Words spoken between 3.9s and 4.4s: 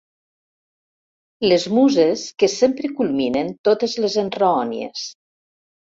les